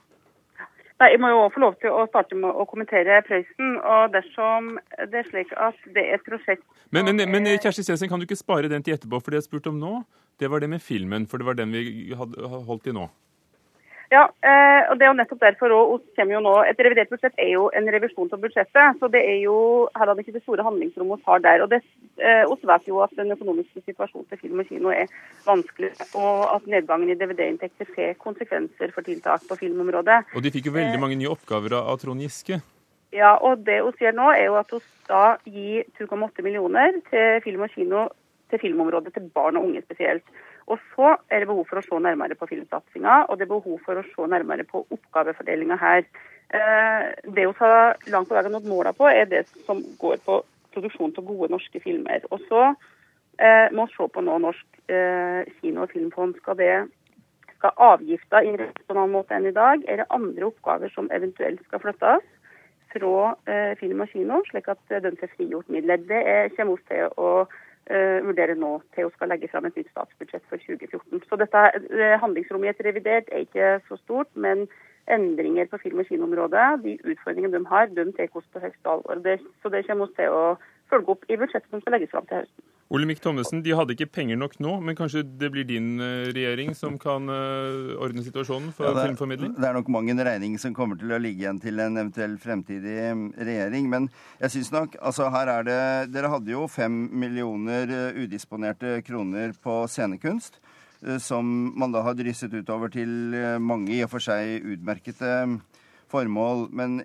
Nei, 1.00 1.10
Jeg 1.10 1.20
må 1.20 1.28
jo 1.28 1.50
få 1.50 1.60
lov 1.60 1.74
til 1.82 1.90
å 1.90 2.06
starte 2.06 2.36
med 2.38 2.50
å 2.54 2.64
kommentere 2.70 3.22
Prøysen. 3.26 3.80
og 3.82 4.12
Dersom 4.14 4.78
det 5.10 5.24
er 5.24 5.30
slik 5.30 5.50
at 5.58 5.74
det 5.92 6.04
er 6.04 6.20
et 6.20 6.24
prosjekt 6.24 6.62
Men, 6.90 7.10
men, 7.10 7.26
men 7.28 7.58
Kjersti 7.58 7.82
Stenseng, 7.82 8.08
kan 8.08 8.20
du 8.20 8.28
ikke 8.28 8.38
spare 8.38 8.70
den 8.70 8.82
til 8.82 8.94
etterpå? 8.94 9.18
For 9.18 9.34
det 9.34 9.42
jeg 9.42 9.48
spurte 9.48 9.72
om 9.72 9.80
nå, 9.80 10.04
det 10.38 10.50
var 10.50 10.62
det 10.62 10.70
med 10.70 10.82
filmen. 10.82 11.26
For 11.26 11.42
det 11.42 11.48
var 11.48 11.58
den 11.58 11.74
vi 11.74 12.14
hadde 12.14 12.46
holdt 12.46 12.86
i 12.86 12.94
nå. 12.94 13.08
Ja, 14.14 14.24
eh, 14.46 14.82
og 14.90 14.98
det 14.98 15.06
er 15.06 15.10
jo 15.10 15.16
nettopp 15.18 15.40
derfor 15.42 15.72
også, 15.74 16.12
kommer 16.14 16.36
jo 16.36 16.42
nå, 16.44 16.52
Et 16.68 16.80
revidert 16.86 17.10
budsjett 17.10 17.40
er 17.40 17.50
jo 17.56 17.64
en 17.74 17.88
revisjon 17.90 18.30
av 18.30 18.42
budsjettet. 18.42 18.98
så 19.00 19.08
det 19.10 19.22
er 19.26 19.38
jo, 19.42 19.88
Her 19.96 20.08
er 20.08 20.14
det 20.14 20.24
ikke 20.24 20.36
det 20.36 20.44
store 20.44 20.66
handlingsrommet 20.66 21.18
vi 21.18 21.26
har 21.26 21.38
der. 21.46 21.62
og 21.62 21.70
det, 21.70 21.80
eh, 22.18 22.44
Vi 22.44 22.68
vet 22.70 22.88
jo 22.88 23.00
at 23.02 23.16
den 23.16 23.32
økonomiske 23.32 23.82
situasjonen 23.86 24.28
til 24.28 24.38
film 24.38 24.60
og 24.60 24.68
kino 24.68 24.88
er 24.90 25.06
vanskelig, 25.46 25.90
og 26.14 26.54
at 26.54 26.66
nedgangen 26.66 27.10
i 27.10 27.18
DVD-inntekter 27.18 27.86
får 27.94 28.14
konsekvenser 28.18 28.92
for 28.92 29.02
tiltak 29.02 29.42
på 29.48 29.58
filmområdet. 29.58 30.24
Og 30.36 30.42
de 30.42 30.50
fikk 30.50 30.66
jo 30.66 30.78
veldig 30.78 31.00
mange 31.00 31.16
nye 31.16 31.32
oppgaver 31.34 31.74
av 31.74 31.98
Trond 31.98 32.20
Giske. 32.20 32.62
Ja, 33.12 33.36
og 33.36 33.64
det 33.64 33.82
vi 33.82 34.06
gjør 34.06 34.14
nå, 34.14 34.30
er 34.30 34.44
jo 34.46 34.54
at 34.58 34.70
vi 34.70 34.78
da 35.08 35.36
gir 35.46 35.84
2,8 35.98 36.42
millioner 36.42 36.92
til 37.10 37.40
film 37.42 37.62
og 37.62 37.70
kino 37.70 38.08
til 38.50 38.60
filmområdet 38.60 39.14
til 39.14 39.30
barn 39.34 39.56
og 39.56 39.68
unge 39.68 39.82
spesielt. 39.84 40.24
Og 40.66 40.78
så 40.94 41.16
er 41.30 41.42
det 41.42 41.48
behov 41.50 41.66
for 41.68 41.80
å 41.80 41.84
se 41.84 41.98
nærmere 42.00 42.36
på 42.38 42.48
filmsatsinga, 42.48 43.24
og 43.28 43.38
det 43.38 43.46
er 43.46 43.52
behov 43.52 43.80
for 43.84 44.00
å 44.00 44.06
se 44.06 44.28
nærmere 44.32 44.64
på 44.68 44.84
oppgavefordelinga 44.96 45.76
her. 45.80 46.06
Eh, 46.54 47.06
det 47.34 47.46
vi 47.48 47.54
ta 47.58 47.94
langt 48.12 48.30
på 48.30 48.36
vei 48.36 48.44
nådd 48.48 48.68
måla 48.70 48.94
på, 48.96 49.08
er 49.10 49.28
det 49.28 49.44
som 49.66 49.82
går 50.00 50.20
på 50.24 50.40
produksjon 50.74 51.14
av 51.18 51.26
gode 51.28 51.50
norske 51.52 51.80
filmer. 51.84 52.24
Og 52.32 52.40
så 52.48 52.62
eh, 52.70 53.68
må 53.72 53.88
vi 53.88 53.96
se 53.96 54.08
på 54.14 54.24
nå 54.24 54.38
Norsk 54.44 54.80
eh, 54.88 55.42
kino- 55.60 55.84
og 55.84 55.92
filmfond. 55.92 56.38
Skal 56.40 56.60
det 56.60 56.74
skal 57.58 57.76
avgifta 57.80 58.42
innrettes 58.44 58.84
på 58.84 58.94
en 58.94 59.02
annen 59.02 59.16
måte 59.18 59.36
enn 59.36 59.48
i 59.48 59.56
dag? 59.56 59.84
Er 59.88 60.00
det 60.00 60.10
andre 60.12 60.48
oppgaver 60.48 60.92
som 60.92 61.10
eventuelt 61.12 61.60
skal 61.68 61.80
flyttes 61.84 62.24
fra 62.94 63.12
film 63.80 64.04
og 64.04 64.10
kino, 64.12 64.36
slik 64.46 64.68
at 64.70 64.92
de 65.02 65.10
får 65.18 65.32
frigjort 65.32 65.70
midler? 65.72 66.02
Det 66.06 66.20
kommer 66.54 66.76
vi 66.76 66.92
til 66.92 67.16
å 67.18 67.30
vurderer 68.24 68.56
nå 68.56 68.78
til 68.96 69.08
å 69.08 69.12
skal 69.12 69.28
legge 69.32 69.50
fram 69.52 69.66
et 69.68 69.76
nytt 69.76 69.90
statsbudsjett 69.92 70.44
for 70.48 70.62
2014. 70.62 71.24
Så 71.28 71.38
dette 71.40 71.64
uh, 71.76 72.14
handlingsrommet 72.22 72.70
i 72.70 72.72
et 72.72 72.84
revidert 72.86 73.28
er 73.32 73.44
ikke 73.44 73.74
så 73.88 73.98
stort, 74.00 74.30
men 74.34 74.66
endringer 75.12 75.68
på 75.68 75.80
film- 75.82 76.00
og 76.00 76.08
kinoområdet, 76.08 76.68
de 76.84 76.94
utfordringene 77.04 77.58
de 77.58 77.66
har, 77.68 77.90
de 77.92 78.06
tar 78.16 78.38
oss 78.40 78.48
på 78.52 78.62
høyeste 78.62 78.88
alvor. 78.88 79.20
så 79.62 79.68
det 79.68 79.86
kommer 79.86 80.06
vi 80.06 80.16
til 80.20 80.32
å 80.32 80.44
følge 80.90 81.12
opp 81.12 81.28
i 81.28 81.36
budsjettet 81.36 81.70
som 81.70 81.82
skal 81.82 81.98
legges 81.98 82.14
fram 82.14 82.26
til 82.30 82.40
høsten. 82.40 82.64
Olemic 82.92 83.20
Thommessen, 83.24 83.62
de 83.64 83.72
hadde 83.72 83.94
ikke 83.94 84.10
penger 84.12 84.36
nok 84.36 84.58
nå, 84.60 84.74
men 84.84 84.96
kanskje 84.98 85.22
det 85.40 85.48
blir 85.54 85.64
din 85.64 85.96
eh, 86.04 86.28
regjering 86.36 86.74
som 86.76 86.98
kan 87.00 87.30
uh, 87.32 87.94
ordne 88.04 88.24
situasjonen 88.26 88.74
for 88.76 88.90
ja, 88.90 88.92
det, 88.98 89.06
filmformidling? 89.08 89.54
Det 89.56 89.68
er 89.70 89.78
nok 89.78 89.88
mange 89.94 90.16
regninger 90.28 90.60
som 90.60 90.76
kommer 90.76 91.00
til 91.00 91.14
å 91.14 91.20
ligge 91.22 91.46
igjen 91.46 91.62
til 91.62 91.80
en 91.80 91.96
eventuell 91.96 92.36
fremtidig 92.42 92.98
mm, 93.16 93.24
regjering. 93.40 93.88
Men 93.88 94.10
jeg 94.42 94.56
syns 94.56 94.70
nok 94.74 94.98
altså 95.00 95.30
her 95.32 95.52
er 95.56 95.66
det 95.66 95.80
Dere 96.12 96.30
hadde 96.34 96.52
jo 96.52 96.66
fem 96.68 97.06
millioner 97.24 97.88
eh, 97.88 98.20
udisponerte 98.20 98.98
kroner 99.06 99.56
på 99.64 99.84
scenekunst. 99.88 100.60
Som 101.20 101.48
man 101.76 101.92
da 101.92 102.00
har 102.00 102.14
drysset 102.16 102.54
utover 102.56 102.88
til 102.88 103.34
mange 103.60 103.90
i 103.92 103.98
og 104.06 104.08
for 104.14 104.24
seg 104.24 104.64
utmerkede 104.72 105.32
mm, 105.50 105.58
formål. 106.08 106.68
Men 106.72 107.02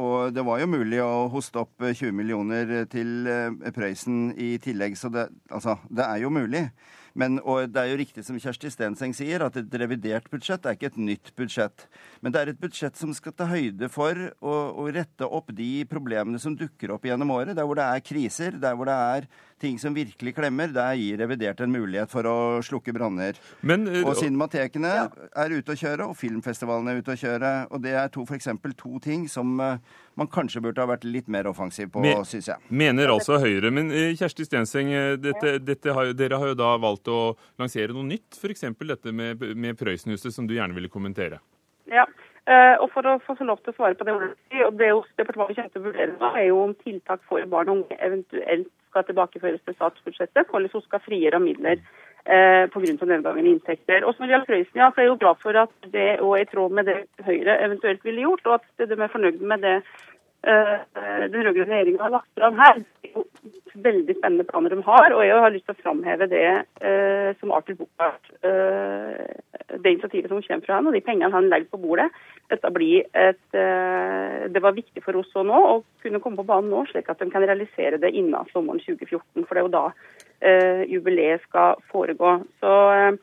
og 0.00 0.32
det 0.32 0.44
var 0.46 0.62
jo 0.62 0.70
mulig 0.72 1.02
å 1.04 1.28
hoste 1.32 1.60
opp 1.60 1.82
20 1.82 2.14
millioner 2.16 2.86
til 2.92 3.28
eh, 3.28 3.72
Prøysen 3.74 4.30
i 4.40 4.54
tillegg, 4.62 4.96
så 4.96 5.10
det, 5.12 5.26
altså, 5.52 5.76
det 5.92 6.06
er 6.06 6.22
jo 6.22 6.32
mulig. 6.32 6.64
Men, 7.18 7.38
og 7.44 7.68
det 7.72 7.82
er 7.82 7.92
jo 7.92 8.00
riktig 8.00 8.24
som 8.26 8.38
Kjersti 8.40 8.70
Stenseng 8.72 9.14
sier, 9.16 9.44
at 9.44 9.56
et 9.60 9.78
revidert 9.82 10.28
budsjett 10.32 10.64
er 10.66 10.76
ikke 10.76 10.92
et 10.92 11.00
nytt 11.00 11.32
budsjett. 11.38 11.86
Men 12.24 12.34
det 12.34 12.40
er 12.40 12.52
et 12.52 12.60
budsjett 12.62 12.98
som 12.98 13.12
skal 13.16 13.36
ta 13.36 13.48
høyde 13.50 13.90
for 13.92 14.18
å, 14.40 14.56
å 14.80 14.88
rette 14.94 15.28
opp 15.28 15.52
de 15.56 15.84
problemene 15.90 16.40
som 16.42 16.56
dukker 16.58 16.94
opp 16.94 17.08
gjennom 17.08 17.34
året. 17.34 17.56
Der 17.58 17.68
hvor 17.68 17.78
det 17.78 17.88
er 17.88 18.04
kriser, 18.04 18.56
der 18.62 18.78
hvor 18.78 18.88
det 18.88 18.98
er 19.16 19.28
ting 19.62 19.78
som 19.78 19.94
virkelig 19.94 20.34
klemmer, 20.34 20.72
der 20.74 20.96
gir 20.98 21.20
revidert 21.22 21.60
en 21.62 21.72
mulighet 21.72 22.10
for 22.10 22.26
å 22.26 22.36
slukke 22.66 22.94
branner. 22.96 23.38
Uh, 23.62 24.00
og 24.02 24.16
cinematekene 24.18 24.90
ja. 24.90 25.04
er 25.44 25.54
ute 25.54 25.74
å 25.74 25.78
kjøre, 25.78 26.08
og 26.08 26.18
filmfestivalene 26.18 26.94
er 26.96 27.02
ute 27.02 27.14
å 27.14 27.20
kjøre. 27.20 27.52
Og 27.70 27.84
det 27.84 27.94
er 27.98 28.10
to, 28.12 28.26
for 28.26 28.78
to 28.78 28.98
ting 29.04 29.28
som 29.30 29.54
uh, 29.62 29.76
man 30.18 30.28
kanskje 30.32 30.62
burde 30.64 30.82
ha 30.82 30.88
vært 30.90 31.06
litt 31.08 31.30
mer 31.32 31.48
offensiv 31.50 31.92
på, 31.92 32.02
Men, 32.04 32.24
syns 32.28 32.50
jeg. 32.50 32.72
Mener 32.82 33.12
altså 33.14 33.38
Høyre. 33.42 33.70
Men 33.74 33.92
eh, 33.94 34.12
Kjersti 34.18 34.46
Stenseng, 34.48 34.92
eh, 34.92 35.14
dette, 35.20 35.56
dette 35.64 35.96
har, 35.96 36.12
dere 36.16 36.40
har 36.40 36.52
jo 36.52 36.58
da 36.58 36.74
valgt 36.82 37.08
å 37.12 37.20
lansere 37.60 37.96
noe 37.96 38.06
nytt, 38.08 38.36
f.eks. 38.36 38.68
dette 38.92 39.14
med, 39.16 39.42
med 39.56 39.80
Prøysenhuset, 39.80 40.34
som 40.34 40.48
du 40.48 40.56
gjerne 40.58 40.76
ville 40.76 40.92
kommentere. 40.92 41.40
Ja, 41.90 42.06
Uh, 42.42 42.74
og 42.82 42.88
For 42.90 43.06
å 43.06 43.20
få 43.22 43.36
lov 43.46 43.60
til 43.62 43.70
å 43.70 43.76
svare 43.76 43.94
på 43.94 44.02
det, 44.02 44.12
og 44.66 44.74
det 44.74 44.88
departementet 45.14 45.58
kommer 45.60 45.68
til 45.70 45.78
å 45.78 45.84
vurdere 45.84 46.14
nå, 46.16 46.30
er 46.34 46.46
jo 46.48 46.56
om 46.64 46.72
tiltak 46.80 47.20
for 47.28 47.44
barn 47.46 47.70
og 47.70 47.76
unge 47.84 47.98
eventuelt 48.02 48.66
skal 48.90 49.06
tilbakeføres 49.06 49.62
til 49.62 49.76
statsbudsjettet, 49.76 50.50
eller 50.50 50.72
så 50.72 50.82
skal 50.82 51.04
frigjøre 51.04 51.38
midler 51.44 51.78
uh, 52.28 52.64
pga. 52.72 53.06
nedgangen 53.06 53.46
i 53.46 53.54
inntekter. 53.56 54.04
Og 54.04 54.14
som 54.14 54.28
Real 54.28 54.46
Prøysen, 54.46 54.78
ja, 54.78 54.90
så 54.90 55.00
er 55.00 55.08
jeg 55.08 55.12
jo 55.12 55.20
glad 55.24 55.42
for 55.42 55.58
at 55.64 55.90
det 55.92 56.08
er 56.14 56.24
i 56.38 56.48
tråd 56.50 56.72
med 56.78 56.88
det 56.90 56.96
Høyre 57.26 57.58
eventuelt 57.66 58.04
ville 58.04 58.26
gjort, 58.26 58.46
og 58.46 58.54
at 58.60 58.88
de 58.88 58.98
er 58.98 59.14
fornøyd 59.14 59.40
med 59.40 59.64
det 59.66 59.76
uh, 60.48 60.78
den 61.32 61.46
rød-grønne 61.46 61.72
regjeringa 61.72 62.02
har 62.02 62.16
lagt 62.16 62.30
fram 62.38 62.58
her. 62.60 62.82
Det 63.02 63.10
er 63.10 63.16
jo 63.16 63.26
veldig 63.82 64.18
spennende 64.18 64.48
planer 64.48 64.74
de 64.74 64.82
har, 64.86 65.14
og 65.16 65.26
jeg 65.26 65.44
har 65.44 65.54
lyst 65.54 65.68
til 65.70 65.76
å 65.76 65.82
framheve 65.82 66.30
det 66.30 66.48
uh, 66.84 67.30
som 67.40 67.54
Arthur 67.54 67.80
Buchardt 67.80 68.34
det 69.82 69.90
initiativet 69.90 70.28
som 70.28 70.42
kommer 70.42 70.66
fra 70.66 70.78
han, 70.78 70.86
og 70.86 70.94
de 70.94 71.00
pengene 71.04 71.32
han 71.32 71.48
legger 71.48 71.70
på 71.72 71.80
bordet. 71.80 72.08
Dette 72.50 72.70
blir 72.74 73.06
et, 73.16 73.44
eh, 73.56 74.48
det 74.52 74.62
var 74.62 74.74
viktig 74.76 75.02
for 75.04 75.16
oss 75.20 75.30
å 75.38 75.44
nå 75.46 75.60
å 75.70 75.76
kunne 76.02 76.20
komme 76.20 76.40
på 76.40 76.48
banen 76.48 76.72
nå, 76.72 76.82
slik 76.90 77.08
at 77.08 77.22
de 77.22 77.30
kan 77.32 77.44
realisere 77.44 78.00
det 78.02 78.10
innen 78.12 78.50
sommeren 78.52 78.82
2014. 78.82 79.46
For 79.46 79.54
det 79.54 79.62
er 79.62 79.66
jo 79.66 79.72
da 79.72 79.84
uh, 79.92 80.82
jubileet 80.90 81.44
skal 81.46 81.80
foregå. 81.92 82.34
Så 82.60 82.72
uh, 82.92 83.16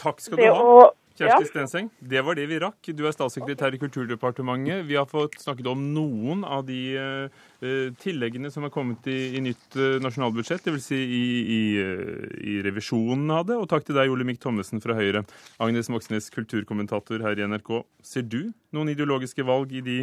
Takk 0.00 0.24
skal 0.24 0.40
du 0.40 0.46
ha. 0.48 0.56
Å, 0.56 0.88
Kjersti 1.20 1.44
ja. 1.44 1.48
Stenseng, 1.50 1.90
det 2.00 2.22
var 2.24 2.38
det 2.38 2.46
vi 2.48 2.58
rakk. 2.62 2.90
Du 2.96 3.02
er 3.04 3.12
statssekretær 3.12 3.74
i 3.76 3.80
Kulturdepartementet. 3.82 4.86
Vi 4.88 4.96
har 4.96 5.08
fått 5.08 5.36
snakket 5.42 5.68
om 5.68 5.82
noen 5.92 6.46
av 6.48 6.64
de 6.68 6.78
uh, 6.96 7.90
tilleggene 8.00 8.48
som 8.52 8.64
er 8.64 8.72
kommet 8.72 9.04
i, 9.10 9.18
i 9.36 9.42
nytt 9.44 9.76
uh, 9.76 9.98
nasjonalbudsjett, 10.00 10.64
dvs. 10.64 10.88
Si 10.88 10.96
i, 10.96 11.22
i, 11.44 11.60
uh, 11.76 12.26
i, 12.40 12.58
revisjonen 12.64 13.28
av 13.36 13.44
det. 13.50 13.60
Og 13.60 13.68
takk 13.68 13.84
til 13.88 14.00
deg, 14.00 14.12
Olemic 14.12 14.40
Thommessen 14.40 14.80
fra 14.80 14.96
Høyre. 14.96 15.26
Agnes 15.60 15.92
Moxnes, 15.92 16.30
kulturkommentator 16.32 17.20
her 17.26 17.36
i 17.36 17.48
NRK. 17.52 17.74
Ser 18.06 18.24
du 18.24 18.54
noen 18.72 18.94
ideologiske 18.94 19.44
valg 19.44 19.76
i 19.76 19.84
de 19.84 19.98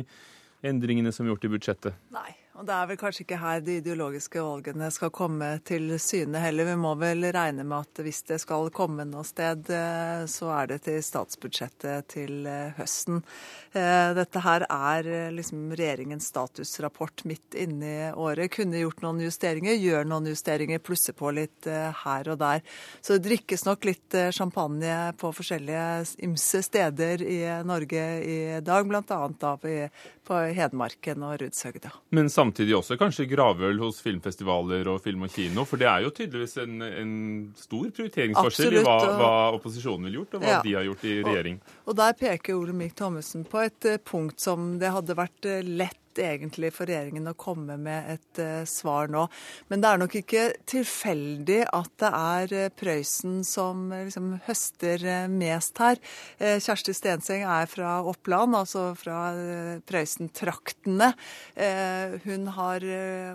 endringene 0.67 1.13
som 1.13 1.25
er 1.25 1.33
gjort 1.33 1.50
i 1.50 1.55
budsjettet? 1.57 2.03
Nei. 2.13 2.29
Og 2.57 2.65
det 2.65 2.73
er 2.73 2.87
vel 2.89 2.97
kanskje 2.97 3.21
ikke 3.21 3.37
her 3.37 3.59
de 3.61 3.75
ideologiske 3.77 4.41
valgene 4.41 4.87
skal 4.89 5.11
komme 5.13 5.47
til 5.67 5.91
syne 6.01 6.39
heller. 6.41 6.65
Vi 6.71 6.77
må 6.81 6.95
vel 6.97 7.27
regne 7.29 7.61
med 7.61 7.85
at 7.85 8.01
hvis 8.01 8.23
det 8.31 8.39
skal 8.41 8.71
komme 8.73 9.05
noe 9.05 9.21
sted, 9.29 9.69
eh, 9.69 10.23
så 10.25 10.49
er 10.55 10.71
det 10.71 10.79
til 10.87 10.97
statsbudsjettet 11.05 12.07
til 12.15 12.47
eh, 12.49 12.73
høsten. 12.79 13.21
Eh, 13.77 14.09
dette 14.17 14.41
her 14.41 14.65
er 14.73 15.09
liksom 15.35 15.69
regjeringens 15.77 16.31
statusrapport 16.31 17.27
midt 17.29 17.59
inne 17.61 17.91
i 17.91 18.09
året. 18.17 18.49
Kunne 18.55 18.81
gjort 18.81 19.05
noen 19.05 19.21
justeringer, 19.21 19.77
gjør 19.77 20.09
noen 20.09 20.31
justeringer, 20.33 20.81
plusser 20.81 21.13
på 21.13 21.29
litt 21.37 21.69
her 21.69 22.31
og 22.33 22.41
der. 22.41 22.65
Så 23.05 23.19
det 23.19 23.27
drikkes 23.27 23.67
nok 23.69 23.85
litt 23.85 24.17
champagne 24.33 25.13
på 25.21 25.29
forskjellige 25.29 26.17
ymse 26.25 26.63
steder 26.65 27.21
i 27.21 27.39
Norge 27.69 28.09
i 28.25 28.39
dag, 28.65 28.89
bl.a. 28.89 29.21
da 29.37 29.53
på 30.27 30.41
Hedmarken 30.57 31.23
og 31.23 31.37
Rudshøgda. 31.43 31.93
Men 32.15 32.33
samtidig 32.47 32.77
også 32.77 32.97
kanskje 32.99 33.27
gravøl 33.29 33.79
hos 33.83 33.99
filmfestivaler 34.03 34.87
og 34.91 35.01
film 35.03 35.25
og 35.27 35.33
kino? 35.33 35.65
For 35.67 35.79
det 35.81 35.89
er 35.91 36.05
jo 36.05 36.13
tydeligvis 36.15 36.57
en, 36.63 36.81
en 36.87 37.13
stor 37.57 37.89
prioriteringsforskjell 37.91 38.79
i 38.79 38.83
hva, 38.85 38.97
hva, 39.19 39.31
opposisjonen 39.57 40.07
vil 40.07 40.21
gjort, 40.21 40.37
og 40.37 40.45
hva 40.45 40.55
ja. 40.55 40.61
de 40.63 40.75
har 40.77 40.87
gjort 40.87 41.05
i 41.07 41.15
regjering. 41.21 41.59
Og, 41.83 41.91
og 41.91 41.99
der 41.99 42.17
peker 42.23 42.57
Olemic 42.57 42.95
Thommessen 42.97 43.45
på 43.47 43.61
et 43.65 43.89
eh, 43.89 43.99
punkt 44.01 44.41
som 44.43 44.75
det 44.81 44.93
hadde 44.95 45.17
vært 45.17 45.49
eh, 45.49 45.65
egentlig 46.24 46.71
for 46.75 46.89
regjeringen 46.89 47.29
å 47.31 47.36
komme 47.38 47.77
med 47.81 48.12
et 48.15 48.41
uh, 48.41 48.63
svar 48.67 49.12
nå. 49.12 49.25
Men 49.71 49.83
det 49.83 49.89
er 49.89 50.01
nok 50.01 50.17
ikke 50.19 50.43
tilfeldig 50.69 51.59
at 51.75 51.91
det 52.03 52.12
er 52.12 52.55
uh, 52.55 52.74
Prøysen 52.77 53.41
som 53.47 53.88
uh, 53.93 54.03
liksom 54.07 54.33
høster 54.47 55.05
mest 55.31 55.79
her. 55.81 56.00
Kjersti 56.38 56.93
Stenseng 56.95 57.43
er 57.47 57.67
fra 57.69 57.97
Oppland, 58.07 58.55
altså 58.57 58.89
fra 58.97 59.31
Prøysen-traktene. 59.88 61.09
hun 62.24 62.47
har, 62.55 62.86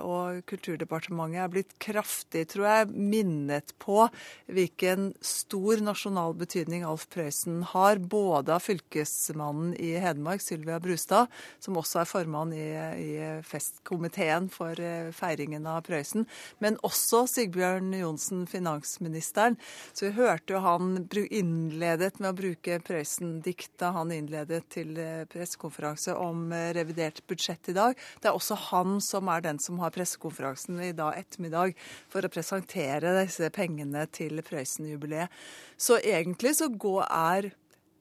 og 0.04 0.42
Kulturdepartementet, 0.48 1.40
er 1.42 1.52
blitt 1.52 1.74
kraftig, 1.82 2.44
tror 2.52 2.66
jeg, 2.68 2.90
minnet 2.92 3.74
på 3.82 4.06
hvilken 4.52 5.12
stor 5.24 5.82
nasjonal 5.84 6.36
betydning 6.38 6.86
Alf 6.88 7.08
Prøysen 7.12 7.62
har, 7.72 7.98
både 7.98 8.56
av 8.56 8.64
fylkesmannen 8.64 9.74
i 9.82 9.94
Hedmark, 10.02 10.42
Sylvia 10.44 10.78
Brustad, 10.82 11.30
som 11.62 11.78
også 11.80 12.02
er 12.02 12.10
formann 12.10 12.54
i 12.56 12.71
i 12.72 13.42
festkomiteen 13.46 14.48
for 14.52 14.78
eh, 14.80 15.10
feiringen 15.14 15.66
av 15.68 15.82
Prøysen. 15.86 16.26
Men 16.62 16.78
også 16.86 17.24
Sigbjørn 17.30 17.92
Johnsen, 17.96 18.44
finansministeren. 18.50 19.58
Så 19.92 20.08
vi 20.08 20.12
hørte 20.16 20.56
jo 20.56 20.62
han 20.64 20.94
innledet 21.22 22.18
med 22.20 22.32
å 22.32 22.38
bruke 22.38 22.80
Prøysen-dikta 22.84 23.92
han 23.96 24.12
innledet 24.14 24.64
til 24.72 24.96
eh, 25.00 25.24
pressekonferanse 25.30 26.16
om 26.18 26.50
eh, 26.52 26.70
revidert 26.76 27.22
budsjett 27.30 27.72
i 27.72 27.76
dag. 27.78 27.96
Det 28.20 28.30
er 28.30 28.36
også 28.36 28.58
han 28.70 28.98
som 29.04 29.30
er 29.32 29.44
den 29.44 29.60
som 29.62 29.80
har 29.82 29.94
pressekonferansen 29.94 30.80
i 30.82 30.92
dag 30.96 31.18
ettermiddag 31.18 31.76
for 32.12 32.24
å 32.24 32.32
presentere 32.32 33.16
disse 33.22 33.50
pengene 33.54 34.06
til 34.12 34.42
Prøysen-jubileet. 34.46 35.32
Så 35.76 35.98
egentlig 36.02 36.56
så 36.58 36.68
går, 36.70 37.04
er 37.08 37.52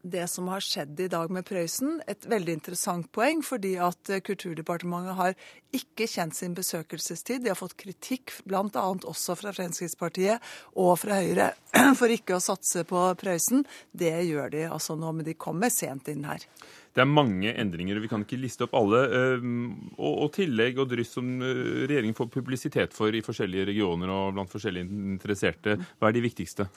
det 0.03 0.27
som 0.27 0.47
har 0.47 0.63
skjedd 0.63 0.99
i 0.99 1.07
dag 1.11 1.31
med 1.33 1.45
Prøysen, 1.45 1.99
et 2.09 2.25
veldig 2.29 2.55
interessant 2.57 3.09
poeng, 3.13 3.43
fordi 3.45 3.75
at 3.81 4.09
eh, 4.09 4.21
Kulturdepartementet 4.25 5.17
har 5.17 5.35
ikke 5.75 6.07
kjent 6.09 6.35
sin 6.35 6.55
besøkelsestid. 6.57 7.43
De 7.43 7.51
har 7.53 7.59
fått 7.59 7.77
kritikk 7.79 8.33
bl.a. 8.45 8.65
også 8.81 9.37
fra 9.39 9.53
Fremskrittspartiet 9.55 10.41
og 10.81 10.95
fra 11.01 11.21
Høyre 11.21 11.51
for 11.99 12.11
ikke 12.11 12.37
å 12.37 12.43
satse 12.43 12.85
på 12.89 13.05
Prøysen. 13.21 13.65
Det 13.91 14.13
gjør 14.27 14.51
de 14.53 14.67
altså 14.71 14.97
nå, 14.99 15.13
men 15.15 15.27
de 15.27 15.37
kommer 15.37 15.73
sent 15.73 16.11
inn 16.11 16.25
her. 16.27 16.45
Det 16.91 16.99
er 17.05 17.07
mange 17.07 17.53
endringer, 17.55 17.95
og 17.95 18.03
vi 18.03 18.09
kan 18.11 18.23
ikke 18.25 18.39
liste 18.41 18.65
opp 18.65 18.73
alle. 18.75 18.99
Og, 19.95 20.15
og 20.25 20.31
tillegg 20.35 20.79
og 20.81 20.89
dryss 20.91 21.13
som 21.15 21.27
øh, 21.39 21.85
regjeringen 21.87 22.17
får 22.17 22.27
publisitet 22.33 22.95
for 22.95 23.15
i 23.15 23.21
forskjellige 23.23 23.69
regioner 23.69 24.11
og 24.11 24.33
blant 24.35 24.51
forskjellige 24.51 24.89
interesserte. 25.13 25.77
Hva 26.01 26.09
er 26.09 26.17
de 26.17 26.23
viktigste? 26.25 26.67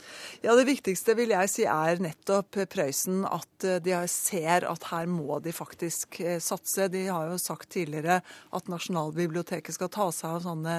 Ja, 0.45 0.55
Det 0.55 0.69
viktigste 0.69 1.17
vil 1.19 1.35
jeg 1.35 1.51
si 1.51 1.67
er 1.67 2.03
nettopp 2.03 2.61
Prøysen. 2.71 3.25
At 3.27 3.67
øh, 3.67 3.81
de 3.83 3.97
ser 4.11 4.69
at 4.71 4.87
her 4.93 5.11
må 5.11 5.41
de 5.43 5.55
faktisk 5.55 6.21
satse. 6.39 6.87
De 6.93 7.07
har 7.09 7.33
jo 7.33 7.41
sagt 7.41 7.73
tidligere 7.75 8.21
at 8.55 8.71
Nasjonalbiblioteket 8.71 9.75
skal 9.75 9.91
ta 9.91 10.09
seg 10.15 10.37
av 10.37 10.45
sånne 10.45 10.77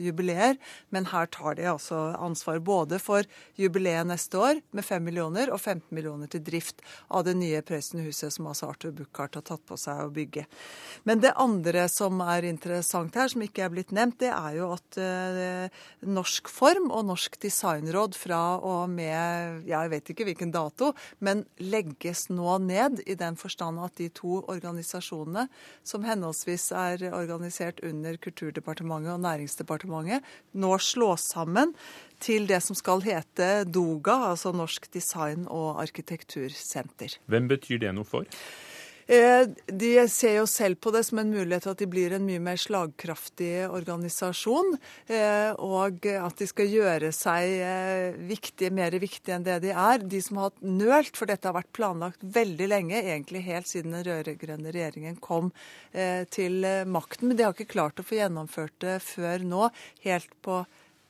jubileer, 0.00 0.56
men 0.94 1.08
her 1.10 1.26
tar 1.32 1.56
de 1.58 1.66
altså 1.72 1.98
ansvar 2.22 2.60
både 2.64 3.00
for 3.02 3.26
jubileet 3.58 4.06
neste 4.08 4.38
år 4.38 4.62
med 4.76 4.86
5 4.86 5.04
millioner 5.04 5.50
og 5.50 5.58
15 5.60 5.90
millioner 5.94 6.30
til 6.30 6.42
drift 6.44 6.84
av 7.10 7.26
det 7.26 7.36
nye 7.38 7.62
Prøysen-huset 7.66 8.36
som 8.36 8.43
som 8.44 8.50
altså 8.52 8.68
Arthur 8.68 8.92
Buchardt 8.92 9.38
har 9.38 9.44
tatt 9.46 9.64
på 9.66 9.76
seg 9.80 10.02
å 10.04 10.12
bygge. 10.12 10.44
Men 11.08 11.22
det 11.22 11.32
andre 11.40 11.86
som 11.92 12.20
er 12.24 12.46
interessant 12.48 13.16
her, 13.16 13.30
som 13.32 13.42
ikke 13.44 13.64
er 13.64 13.72
blitt 13.72 13.94
nevnt, 13.94 14.20
det 14.20 14.30
er 14.32 14.58
jo 14.58 14.70
at 14.74 14.98
eh, 15.00 15.82
Norsk 16.04 16.50
Form 16.52 16.90
og 16.92 17.06
Norsk 17.08 17.38
Designråd 17.42 18.16
fra 18.18 18.58
og 18.60 18.92
med 18.92 19.64
jeg 19.68 19.92
vet 19.92 20.12
ikke 20.12 20.28
hvilken 20.28 20.52
dato, 20.54 20.92
men 21.24 21.44
legges 21.62 22.28
nå 22.32 22.58
ned 22.64 23.02
i 23.08 23.16
den 23.18 23.38
forstand 23.40 23.80
at 23.82 23.96
de 24.00 24.10
to 24.14 24.42
organisasjonene, 24.42 25.46
som 25.86 26.04
henholdsvis 26.06 26.70
er 26.76 27.08
organisert 27.14 27.80
under 27.84 28.18
Kulturdepartementet 28.20 29.14
og 29.14 29.22
Næringsdepartementet, 29.24 30.24
nå 30.60 30.74
slås 30.82 31.30
sammen 31.32 31.72
til 32.24 32.46
det 32.48 32.60
som 32.64 32.76
skal 32.78 33.02
hete 33.04 33.64
DOGA, 33.68 34.16
altså 34.30 34.52
Norsk 34.54 34.86
design- 34.94 35.48
og 35.50 35.80
arkitektursenter. 35.82 37.18
Hvem 37.30 37.48
betyr 37.50 37.82
det 37.82 37.92
noe 37.96 38.08
for? 38.08 38.28
Eh, 39.06 39.44
de 39.66 39.90
ser 40.08 40.38
jo 40.38 40.46
selv 40.48 40.78
på 40.80 40.88
det 40.94 41.02
som 41.04 41.20
en 41.20 41.32
mulighet 41.32 41.66
til 41.66 41.74
at 41.74 41.80
de 41.82 41.88
blir 41.90 42.14
en 42.16 42.24
mye 42.24 42.40
mer 42.42 42.60
slagkraftig 42.60 43.66
organisasjon. 43.68 44.78
Eh, 45.12 45.50
og 45.60 46.06
at 46.08 46.40
de 46.40 46.48
skal 46.48 46.72
gjøre 46.72 47.10
seg 47.14 47.56
eh, 47.66 48.16
viktige, 48.30 48.72
mer 48.74 48.96
viktige 49.00 49.36
enn 49.36 49.46
det 49.46 49.60
de 49.66 49.74
er. 49.74 50.06
De 50.08 50.22
som 50.24 50.40
har 50.40 50.50
hatt 50.50 50.64
nølt, 50.64 51.12
for 51.18 51.28
dette 51.28 51.48
har 51.48 51.56
vært 51.58 51.72
planlagt 51.76 52.24
veldig 52.24 52.70
lenge, 52.70 53.02
egentlig 53.02 53.44
helt 53.44 53.68
siden 53.68 53.96
den 53.98 54.06
rød-grønne 54.08 54.72
regjeringen 54.72 55.20
kom 55.22 55.52
til 56.34 56.64
makten. 56.90 57.28
Men 57.28 57.38
de 57.38 57.44
har 57.46 57.54
ikke 57.54 57.70
klart 57.70 58.00
å 58.00 58.04
få 58.06 58.16
gjennomført 58.18 58.74
det 58.82 58.96
før 59.04 59.44
nå, 59.46 59.68
helt 60.06 60.32
på 60.44 60.62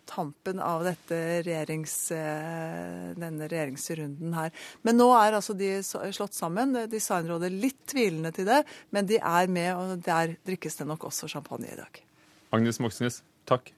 tampen 0.09 0.61
av 0.63 0.85
regjerings, 0.85 1.95
eh, 2.13 3.15
denne 3.19 3.49
regjeringsrunden 3.49 4.35
her. 4.37 4.51
Men 4.83 4.99
nå 5.01 5.09
er 5.17 5.39
altså 5.39 5.57
de 5.57 5.71
slått 5.85 6.37
sammen. 6.37 6.77
Designrådet 6.91 7.49
er 7.49 7.63
litt 7.65 7.81
tvilende 7.91 8.35
til 8.35 8.49
det, 8.51 8.63
men 8.91 9.09
de 9.09 9.19
er 9.19 9.49
med, 9.49 9.71
og 9.75 10.05
der 10.05 10.37
drikkes 10.45 10.77
det 10.81 10.89
nok 10.91 11.09
også 11.11 11.31
champagne 11.31 11.73
i 11.73 11.79
dag. 11.79 12.03
Agnes 12.53 12.79
Moxnes, 12.83 13.23
takk. 13.49 13.73